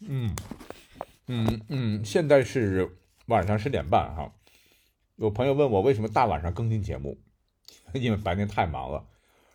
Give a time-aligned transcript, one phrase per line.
[0.00, 0.34] 嗯
[1.26, 4.32] 嗯嗯，现在是晚上十点半哈。
[5.16, 7.18] 有朋友问我为什么大晚上更新节目，
[7.92, 9.04] 因为白天太忙了，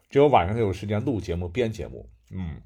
[0.10, 2.10] 只有晚上才有时间录节目、编节目。
[2.32, 2.62] 嗯，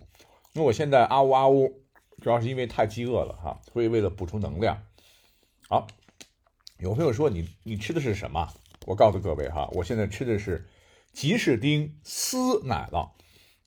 [0.54, 1.84] 那我现在啊呜啊呜，
[2.22, 4.82] 主要是因为太饥饿了哈，所以为了补充能量。
[5.70, 5.86] 好，
[6.80, 8.52] 有朋友说你你吃的是什么？
[8.88, 10.68] 我告诉各位哈，我现在吃的是
[11.14, 13.12] 吉士丁丝奶酪，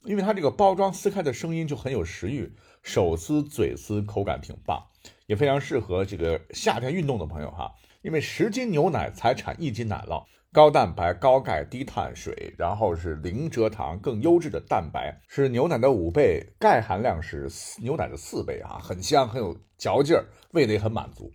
[0.03, 2.53] 因为它这个包装撕开的声音就很有食欲。
[2.83, 4.83] 手撕、嘴撕，口感挺棒，
[5.27, 7.73] 也非常适合这个夏天运动的朋友哈。
[8.03, 17.49] 因为十斤牛奶才产一斤奶酪，高蛋白、高钙、低碳水，然后是零蔗糖，更优质的蛋白是牛奶的五倍，钙含量是
[17.83, 21.31] 牛奶的四倍啊，很香，很有嚼劲儿，味蕾很满足。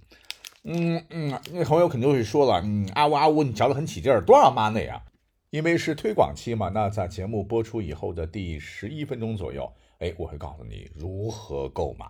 [0.63, 5.03] 嗯嗯，那朋友肯定会说了，嗯，啊呜啊呜，你嚼得很起劲儿，多少妈内啊？
[5.51, 9.71] 因为是推广期嘛，那在节目播出以后的第十一分钟左右。
[9.99, 12.05] 哎，我会告诉你如何购买。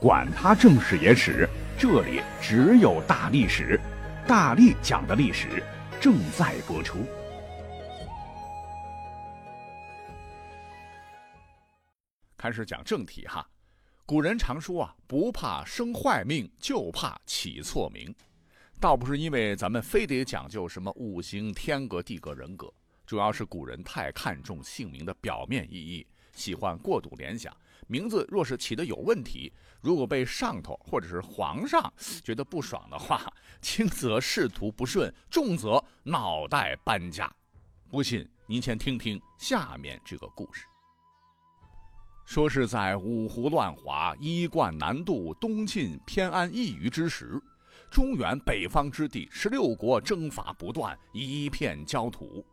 [0.00, 3.80] 管他正史野史，这里只有大历史，
[4.26, 5.62] 大力讲的历史
[6.00, 6.98] 正在播出。
[12.36, 13.48] 开始讲正题哈。
[14.04, 18.12] 古人常说啊，不怕生坏命，就怕起错名。
[18.80, 22.72] 倒不是因为咱们非得讲究什么五行、天格、地格、人格。
[23.08, 27.56] 主要是古人太看重姓名的表面意义，喜欢过度联想。
[27.86, 29.50] 名字若是起的有问题，
[29.80, 31.90] 如果被上头或者是皇上
[32.22, 37.34] 觉得不爽的话，轻则仕途不顺，重则脑袋搬家。
[37.90, 40.66] 不信，您先听听下面这个故事。
[42.26, 47.40] 说是在五胡乱华、衣冠南渡、东晋偏安一隅之时，
[47.90, 52.44] 中原北方之地，十六国征伐不断，一片焦土。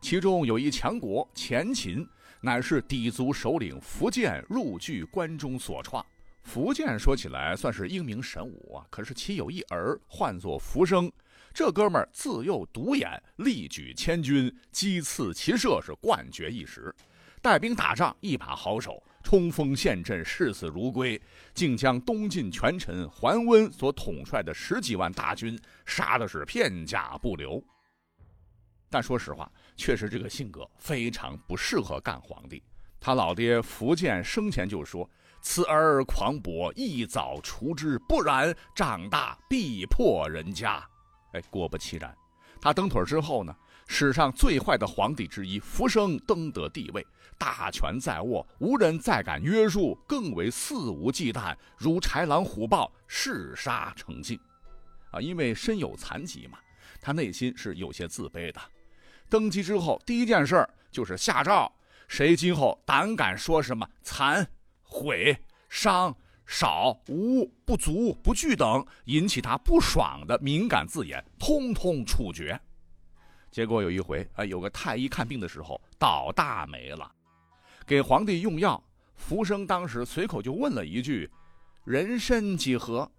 [0.00, 2.06] 其中有一强国前秦，
[2.40, 6.04] 乃是氐族首领苻建入据关中所创。
[6.48, 11.10] 苻建说起来算是英明神武啊，可是其有一儿唤作苻生，
[11.52, 16.94] 这哥们儿自幼独眼，力举千军，击刺骑射是冠绝一时。
[17.42, 21.20] 带兵打仗一把好手，冲锋陷阵，视死如归，
[21.52, 27.60] 竟将东晋权臣桓温所统帅的十几万大军杀的是片甲不留。
[28.88, 29.50] 但说实话。
[29.76, 32.62] 确实，这个性格非常不适合干皇帝。
[32.98, 35.08] 他老爹苻建生前就说
[35.42, 40.82] ：“此儿狂博，一早除之，不然长大必破人家。”
[41.34, 42.16] 哎，果不其然，
[42.60, 43.54] 他蹬腿之后呢，
[43.86, 47.06] 史上最坏的皇帝之一福生登得帝位，
[47.38, 54.40] 大权在握，无人再敢约束，更为肆无忌惮，如豺狼虎豹，嗜杀成性。
[55.12, 56.58] 啊，因为身有残疾嘛，
[57.00, 58.60] 他内心是有些自卑的。
[59.28, 61.70] 登基之后，第一件事就是下诏：
[62.08, 64.46] 谁今后胆敢说什么残、
[64.82, 65.36] 毁、
[65.68, 66.16] 伤、
[66.46, 72.58] 少、无、不足、不具等引起他不爽的敏感字眼，通通处决。
[73.50, 77.10] 结果有一回，啊，有个太医看病的时候倒大霉了，
[77.86, 78.82] 给皇帝用药，
[79.16, 81.30] 福生当时随口就问了一句
[81.84, 83.10] ：“人参几何？”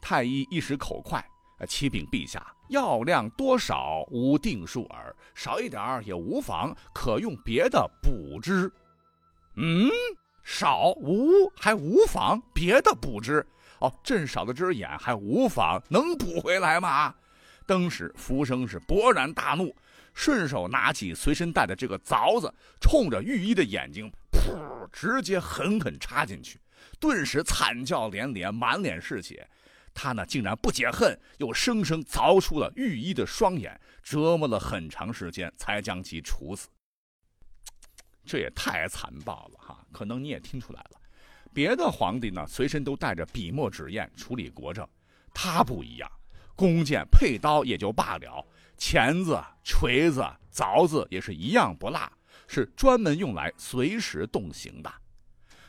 [0.00, 1.24] 太医一时口快。
[1.58, 8.70] 啊启禀陛下，药量多少无定数耳，少一点儿也无妨，可用别的补之。
[9.56, 9.90] 嗯，
[10.44, 13.44] 少无还无妨，别的补之。
[13.80, 17.14] 哦，朕少了只眼还无妨，能补回来吗？
[17.66, 19.74] 当时福生是勃然大怒，
[20.14, 26.58] 顺手拿起随身带的这个凿子，冲着御医的眼睛，噗，直接狠狠插进去，
[26.98, 29.48] 顿时惨叫连连，满脸是血。
[29.94, 36.68] 他呢，竟然不解恨，又生生凿出了御医的双眼，折磨了很长时间，才将其处死。
[38.24, 39.84] 这也太残暴了哈！
[39.90, 41.00] 可能你也听出来了，
[41.52, 44.86] 别的皇帝呢，随身都带着笔墨纸砚处理国政，
[45.32, 46.10] 他不一样，
[46.54, 48.46] 弓箭配刀也就罢了，
[48.76, 50.22] 钳子、锤子、
[50.52, 52.12] 凿子也是一样不落，
[52.46, 54.92] 是专门用来随时动刑的。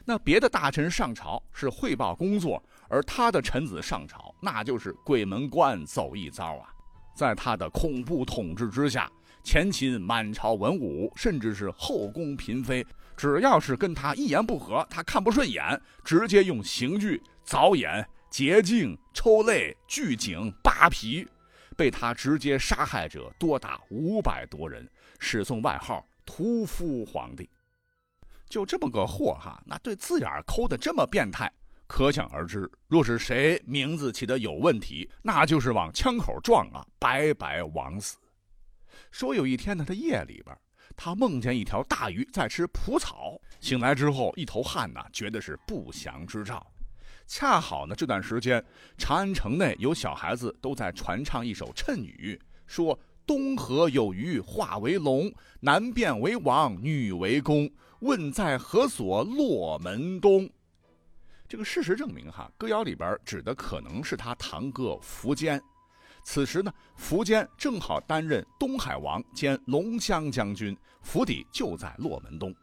[0.06, 2.62] 那别的大臣上朝是汇报工作。
[2.90, 6.74] 而他的臣子上朝，那就是鬼门关走一遭啊！
[7.16, 9.12] 在他的恐怖统治之下，
[9.44, 21.28] 前秦满朝文武，甚至是后宫嫔妃，只要是跟他一言不合，他看不顺眼，直接用刑具凿眼、截颈、抽泪、锯颈、扒皮，
[21.76, 24.90] 被他直接杀害者多达五百多人，
[25.20, 27.50] 史送外号“屠夫皇帝”。
[28.50, 31.52] 就这么个货哈，那对字眼抠的这么变态。
[31.90, 38.16] 可想而知，若是谁名字起的有问题，那就是往枪口撞啊，白白枉死。
[39.12, 40.56] 说有一天呢，他夜里边，
[40.96, 46.72] 他梦见一条大鱼在吃蒲草，醒来之后一头汗呐，觉得是不祥之兆。
[47.26, 48.64] 恰好呢，这段时间
[48.96, 57.68] 长安城内有小孩子都在传唱一首谶语，说东河有鱼化为龙，男变为王，女为公。
[58.02, 59.24] 问在何所？
[59.24, 60.48] 落门东。
[61.50, 65.60] 这个事实证明，哈，歌谣里边指的可能是他堂哥苻坚。
[66.24, 72.56] 此时呢，苻坚正好担任东海王兼龙骧将军，府邸就在洛门东。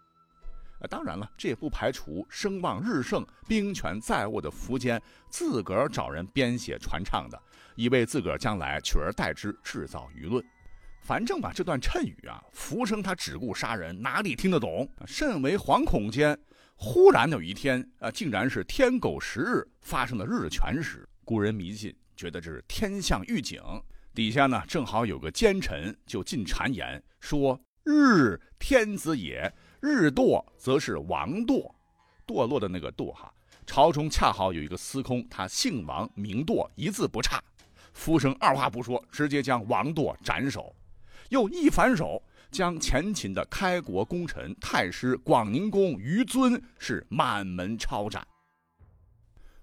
[0.88, 7.42] 当然了，这也不排除声望日盛、兵权在握的苻坚自个儿找人编写传唱的，
[7.74, 10.44] 以为自个儿将来取而代之，制造舆论。
[11.00, 14.88] 反正吧，这段谶语啊，浮生他只顾杀人，哪里听得懂？
[15.06, 16.38] 甚为惶恐间。
[16.78, 21.08] 忽然有一天，啊，竟然是天狗食日发生的日全食。
[21.24, 23.60] 古人迷信，觉得这是天象预警。
[24.14, 31.72] 底下呢，正好有个奸臣就进谗言说：“日天子也，日堕则是王堕，
[32.26, 33.32] 堕落的那个堕哈。
[33.66, 37.42] 朝中恰好有一个司空，他姓王名堕，一字不差。
[37.94, 40.76] 夫生二话不说，直接将王堕斩首，
[41.30, 48.26] 又一反手。”将前秦的开国功臣太师广宁公于尊是满门抄斩。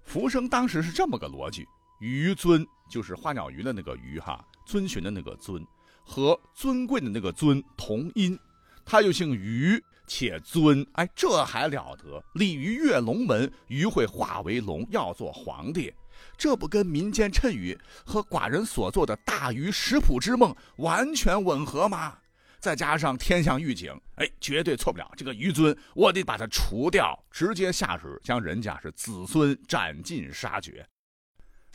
[0.01, 1.65] 浮生当时是这么个逻辑：
[1.99, 5.65] 于尊就是花鸟鱼的那个鱼哈，遵循的那个尊，
[6.03, 8.37] 和尊贵的那个尊同音，
[8.85, 12.21] 他又姓于且尊，哎，这还了得！
[12.33, 15.91] 鲤鱼跃龙门，鱼会化为龙，要做皇帝，
[16.37, 22.17] 这不跟民间谶语和寡人所做的大鱼食谱之梦完全吻合吗？
[22.63, 25.11] 再加上天象预警，哎，绝对错不了。
[25.17, 30.87] 这个于尊，我得把他除掉，直接下旨将人家是子孙斩尽杀绝。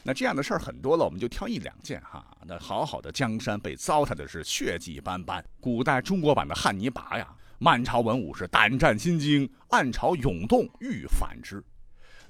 [0.02, 2.26] 那这样的事儿很多了，我们就挑一两件哈。
[2.46, 7.37] 那好好的江山被糟蹋的是血迹斑斑，古代中国版的汉尼拔呀。
[7.58, 11.62] 满朝文武是胆战心惊，暗潮涌动欲反之，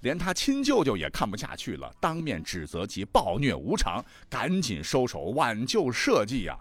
[0.01, 6.59] 连他亲舅舅也看不下去了，当面指责其暴虐无常，赶紧收手挽救社稷呀。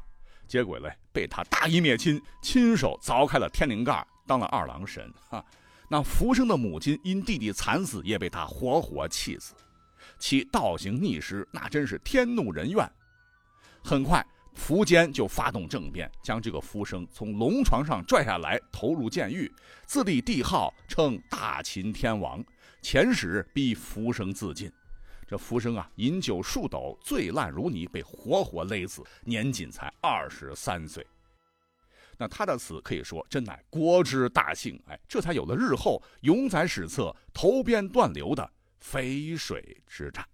[0.47, 5.13] 结果嘞，被他大义灭亲，亲手凿开了天灵盖，当了二郎神。
[5.29, 5.43] 哈，
[5.89, 9.53] 那福生的母亲因弟弟惨死，也被他活活气死，
[10.17, 12.89] 其倒行逆施，那真是天怒人怨。
[13.83, 19.51] 很快，苻坚就发动政变，将这个福生从龙床上拽下来，投入监狱，
[19.85, 22.43] 自立帝号，称大秦天王，
[22.81, 24.71] 遣使逼福生自尽。
[25.27, 31.05] 这浮生啊，饮酒数斗，醉烂如泥，被活活勒死，年仅才二十三岁。
[32.17, 38.49] 那他的死可以说真乃国之大幸，哎，这才有了日后永载史册、头边断流的
[38.81, 40.25] 淝水之战。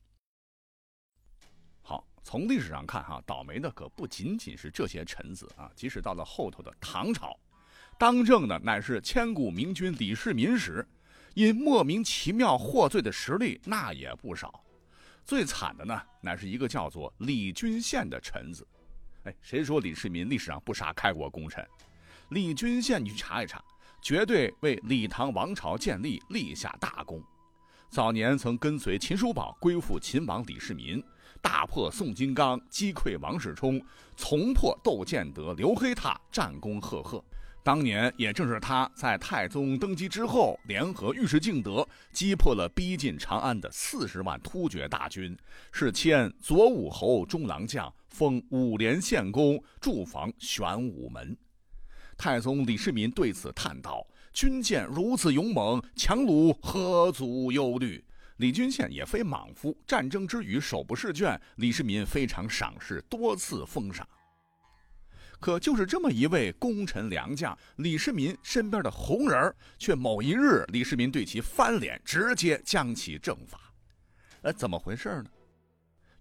[1.81, 7.35] 好，从历史上看，哈，倒霉的可不仅仅是这些臣子啊，即使到了后头的唐朝，
[7.97, 10.87] 当政的乃是千古明君李世民时，
[11.33, 14.63] 因莫名其妙获罪的实力那也不少。
[15.25, 18.67] 最惨的呢，乃是一个叫做李君羡的臣子。
[19.23, 21.65] 哎，谁说李世民历史上不杀开国功臣？
[22.29, 23.63] 李君羡，你去查一查，
[24.01, 27.23] 绝对为李唐王朝建立立下大功。
[27.89, 31.01] 早年曾跟随秦叔宝归附秦王李世民，
[31.41, 33.81] 大破宋金刚，击溃王世充，
[34.17, 37.23] 重破窦建德、刘黑闼，战功赫赫。
[37.63, 45.36] 当年也正是他在太宗登基之后，联合尉迟敬德，击破了逼近长安的四十万突厥大军，
[45.72, 51.38] 是迁左武侯中郎将，封五连县公，驻防玄武门。
[52.17, 58.03] 太宗李世民对此叹道：“军舰如此勇猛，强虏何足忧虑？”
[58.38, 64.05] 李君羡也非莽夫，战争之余手不释卷，李世民非常赏识，多次封赏。
[65.43, 73.59] 可就是这么一位功臣良将，李世民身边的红人却某一日，李世民对其翻脸，直接将其正法。
[74.43, 75.25] 呃，怎么回事呢？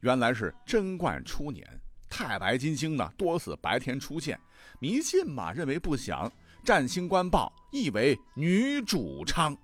[0.00, 1.64] 原来是贞观初年，
[2.10, 4.36] 太白金星呢多次白天出现，
[4.80, 6.28] 迷信嘛，认为不祥。
[6.64, 9.56] 占星官报，意为女主昌。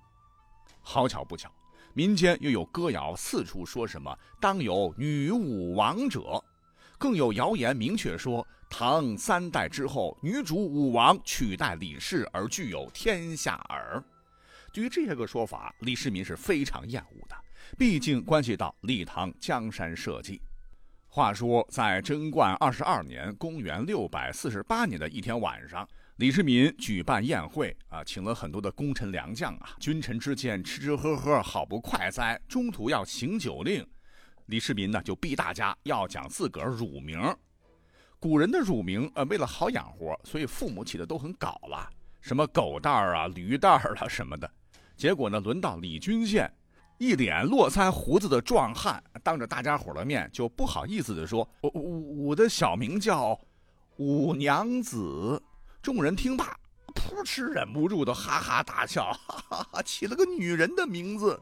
[0.81, 1.53] 好巧不巧，
[1.95, 6.41] 民间又有歌谣四处说什么当有女武王者，
[6.97, 8.47] 更有谣言明确说。
[8.71, 14.03] 唐三代之后，女主武王取代李氏而具有天下耳。
[14.73, 17.35] 对于这些个说法，李世民是非常厌恶的，
[17.77, 20.41] 毕竟关系到李唐江山社稷。
[21.09, 32.39] 话说，在贞观二十二年（公元六百四十八年）的一天晚上，李世民举办宴会啊，请了很多的功臣良将啊，君臣之间吃吃喝喝，好不快哉。
[32.47, 33.85] 中途要行酒令，
[34.47, 37.19] 李世民呢就逼大家要讲自个儿乳名。
[38.21, 41.89] 古人的乳名，呃，为了好养活，所以父母起的都很搞了。
[42.21, 44.51] 什么狗蛋儿啊、驴蛋儿了 什么的。
[44.97, 46.51] 结果呢，轮到李君羡，
[46.99, 53.39] 一脸络腮胡子的壮汉，当着大家伙的面就不好意思地说：“我我我的小名叫
[53.99, 55.41] 五娘子。”
[55.81, 56.59] 众人听罢，
[56.97, 61.41] 扑哧忍不住的哈哈大笑，哈哈哈，起了个女人的名字。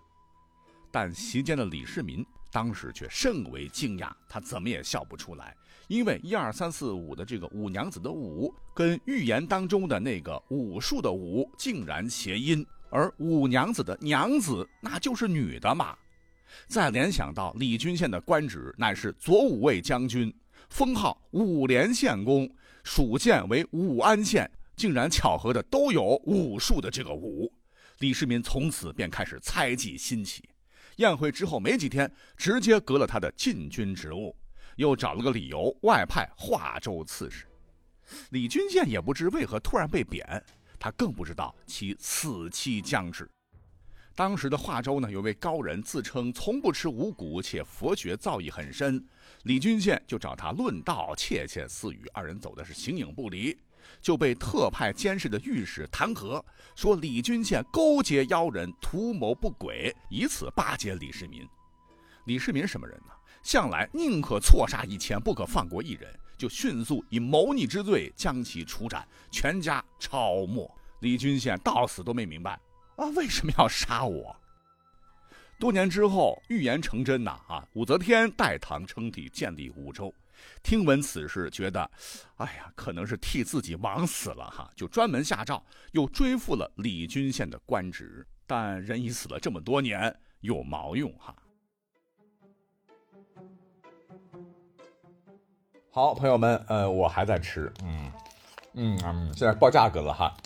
[0.91, 5.57] 但席间的李世民当时却甚为惊讶，他怎么也笑不出来，
[5.89, 15.97] 因为一二三四五的这个五娘子的五，跟预言当中的那个武术的武竟然谐音，而五娘子的娘子那就是女的嘛。
[16.69, 20.33] 再联想到李君羡的官职乃是左武卫将军，
[20.71, 22.49] 封号武连县公。
[22.89, 27.53] 属县为武安县，竟然巧合的都有武术的这个武，
[27.99, 30.49] 李世民从此便开始猜忌心起。
[30.99, 34.37] 宴会之后没几天，直接革了他的禁军职务，
[34.77, 37.47] 又找了个理由外派华州刺史。
[38.31, 40.43] 李君羡也不知为何突然被贬，
[40.79, 43.29] 他更不知道其死期将至。
[44.15, 49.05] 当时的华州呢，有位高人自称从不吃五谷，且佛学造诣很深。
[49.43, 53.55] 李君羡就找他论道，窃窃私语，二人走的是形影不离，
[54.01, 56.43] 就被特派监视的御史弹劾，
[56.75, 61.47] 说李君羡勾结妖人，图谋不轨，以此巴结李世民。
[62.25, 63.13] 李世民什么人呢？
[63.47, 70.69] 向来宁可错杀一千，不可放过一人，就迅速以谋逆之罪将其处斩，全家抄没。
[70.99, 72.59] 李君羡到死都没明白
[72.97, 74.35] 啊，为什么要杀我？
[75.61, 77.39] 多年之后，预言成真呐！
[77.47, 80.13] 啊，武则天代唐称帝，建立武周。
[80.65, 81.89] 听闻此事，觉得，
[82.39, 88.27] 哎呀，可能是替自己忙死了哈，就专门下诏，又追复了李君羡的官职。
[88.45, 91.33] 但人已死了这么多年，有毛用哈？
[95.97, 98.13] 好，朋友们，呃，我还在吃，嗯
[98.75, 100.37] 嗯，现在报价格了哈，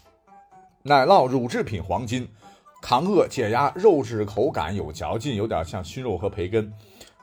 [0.85, 2.29] 奶酪乳制品黄金。
[2.81, 6.73] 抗饿解压，肉质口感有嚼劲，有点像熏肉和培根。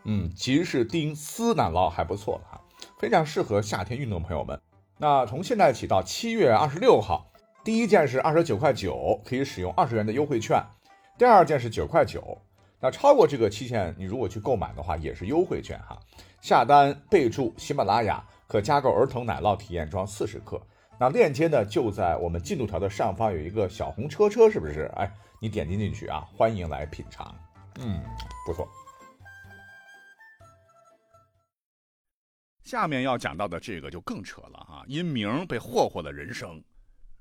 [0.04, 2.60] 嗯，吉士丁丝奶酪还不错哈，
[3.00, 4.60] 非常适合夏天运动朋友们。
[4.98, 7.32] 那从现在起到七月二十六号，
[7.64, 10.62] 第一件是二十九块九，可以使用二十元的优惠券；
[11.18, 12.38] 第二件是九块九，
[12.82, 15.98] 那超过这个期限，你如果去购买的话，也是优惠券哈。
[16.42, 20.62] 下单备注喜马拉雅，可加购儿童奶酪体验装四十克。
[21.00, 24.92] 那链接呢，就在我们进度条的上方有一个小红车车，是不是？
[24.96, 25.12] 哎。
[25.40, 27.32] 你点击进去啊，欢迎来品尝。
[27.80, 28.04] 嗯，
[28.44, 28.68] 不错。
[32.64, 36.60] 下面要讲到的这个就更扯了哈，因名被霍霍了人生。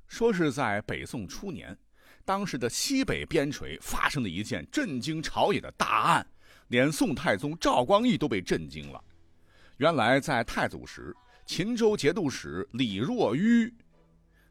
[0.09, 1.77] 说是在北宋初年，
[2.25, 6.27] 当时的西北边陲发生了一件震惊朝野的大案，
[6.69, 9.03] 连宋太宗赵光义都被震惊了。
[9.77, 13.73] 原来在太祖时，秦州节度使李若愚，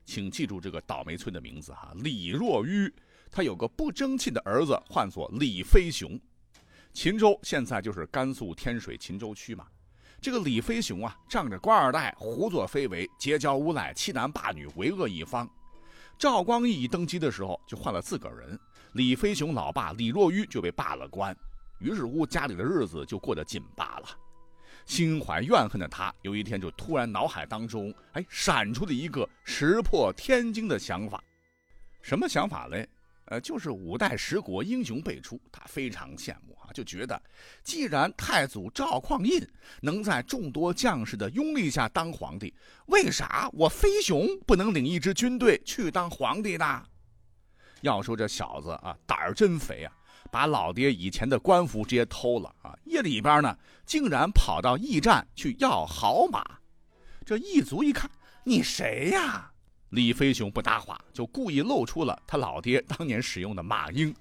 [0.06, 2.94] 请记住这个倒霉催的名字哈，李若愚。
[3.32, 6.18] 他有个不争气的儿子，唤作李飞雄。
[6.94, 9.68] 秦州现在就是甘肃天水秦州区嘛。
[10.22, 15.50] 这个李飞雄啊，仗着官二代，胡作非为，结交无赖，欺男霸女，为恶一方。
[16.18, 18.58] 赵光义一登基的时候，就换了自个儿人，
[18.94, 21.36] 李飞雄老爸李若愚就被罢了官。
[21.80, 24.08] 于是乎，家里的日子就过得紧巴了。
[24.86, 31.24] 心怀怨恨的他，有一天就突然脑海当中，哎，闪出了一个石破天惊的想法。
[32.02, 32.88] 什么想法嘞？
[33.26, 37.20] 呃，就是五代十国英雄辈出，他非常羡慕啊，就觉得，
[37.64, 39.44] 既然太祖赵匡胤
[39.82, 42.54] 能在众多将士的拥立下当皇帝，
[42.86, 46.86] 为啥我飞熊不能领一支军队去当皇帝呢？
[47.82, 49.92] 要说这小子啊，胆儿真肥啊，
[50.32, 56.44] 把老爹以前的官服直接偷了啊，夜里边呢，竟然跑到驿站去要好马。
[57.26, 58.10] 这驿卒一看，
[58.44, 59.52] 你谁呀？
[59.90, 64.14] 李飞雄不搭话，就故意露出了他老爹当年使用的马缨。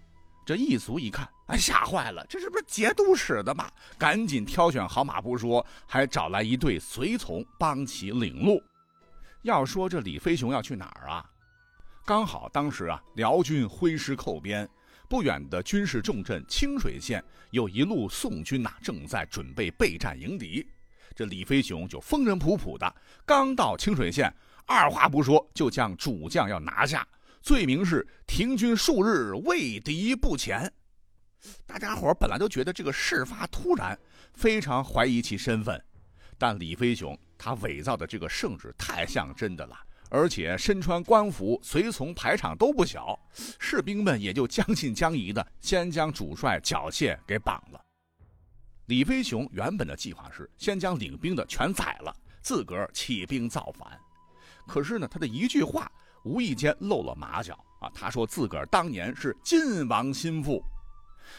[0.46, 3.70] 这一族一看，哎，吓坏了，这是不是节度使的马？
[3.98, 8.62] 赶紧挑选好马不说，还找来一队随从帮其领路。
[9.42, 11.24] 要说这李飞雄要去哪儿啊？
[12.04, 14.68] 刚好当时啊，辽军挥师寇边，
[15.08, 20.66] 不远的军事重镇清水县有一路宋军呐，正在准备备战迎敌。
[21.14, 22.94] 这李飞雄就风尘仆仆的，
[23.24, 24.34] 刚到清水县。
[24.66, 27.06] 二话不说，就将主将要拿下，
[27.42, 30.72] 罪名是停军数日，畏敌不前。
[31.66, 33.98] 大家伙本来都觉得这个事发突然，
[34.32, 35.78] 非常怀疑其身份。
[36.38, 39.78] 但李飞雄他伪造的这个圣旨太像真的了，
[40.14, 43.18] 而且身穿官服，随从排场都不小，
[43.58, 47.80] 士兵们也就将信将疑的先将主帅缴械给绑了。
[48.86, 53.98] 李飞雄原本的计划是先将领兵的全宰了，自个儿起兵造反。
[54.68, 55.90] 可是呢，他的一句话
[56.24, 57.90] 无意间露了马脚啊。
[57.92, 60.62] 他说自个儿当年是晋王心腹。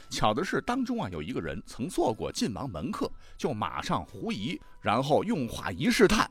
[0.09, 6.29] 巧的是，当中啊有一个人曾做过晋王门客，就马上狐疑，然后用话一试探，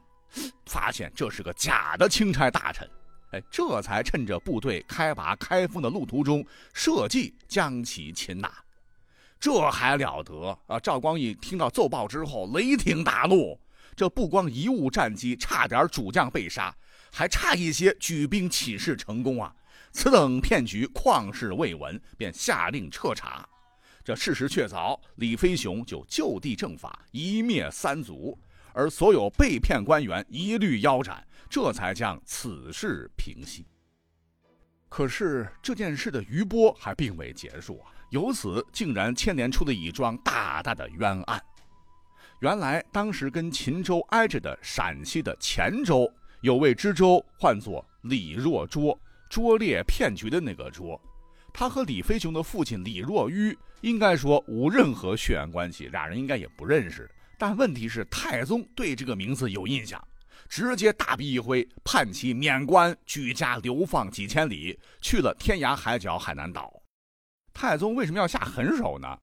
[0.67, 2.89] 发现这是个假的钦差大臣。
[3.31, 8.53] 哎，这才趁着部队开拔开封的路途中，设计将其擒拿。
[9.41, 10.79] 这还了得啊！
[10.81, 13.59] 赵光义听到奏报之后，雷霆大怒。
[13.97, 16.75] 这不光贻误战机，差点主将被杀，
[17.13, 19.55] 还差一些举兵起事成功啊！
[19.93, 23.47] 此等骗局，旷世未闻，便下令彻查。
[24.03, 28.39] 这事实确凿，李飞雄就就地正法，一灭三族，
[28.75, 33.65] 而所有被骗官员一律腰斩，这才将此事平息。
[34.89, 37.91] 可是这件事的余波还并未结束啊！
[38.11, 41.43] 由此竟然牵连出了一桩大大的冤案。
[42.41, 46.09] 原来当时跟秦州挨着的陕西的黔州，
[46.43, 48.99] 有位知州，唤作李若拙，
[49.31, 51.01] 拙劣骗局的那个拙。
[51.53, 57.11] 他和李飞雄的父亲李若愚，应该说无任何血缘关系，俩人应该也不认识。
[57.47, 60.03] 但问题是，太宗对这个名字有印象，
[60.49, 66.73] 直接大笔一挥，判其免官，举家流放几千里，去了天涯海角海南岛。
[67.53, 69.19] 太宗为什么要下狠手呢？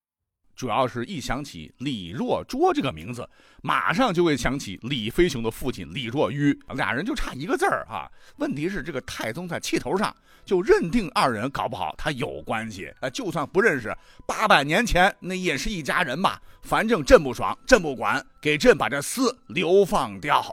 [0.61, 3.27] 主要是一想起李若拙这个名字，
[3.63, 8.07] 马上就会想起李飞雄的父亲李若愚，俩人就差一个字儿啊。
[8.35, 10.15] 问题是这个太宗在气头上
[10.45, 13.91] 就认定二人搞不好他有关系，呃，就算不认识，
[14.27, 16.39] 八百年前那也是一家人吧。
[16.61, 20.45] 反正朕不爽，朕不管，给朕把这厮流放掉。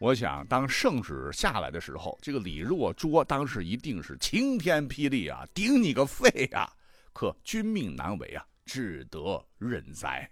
[0.00, 6.70] 我想当圣旨下来的时候，这个李若拙当时一定是晴天霹雳啊，顶你个肺啊！
[7.14, 8.44] 可君命难违啊。
[8.64, 10.30] 只得认栽。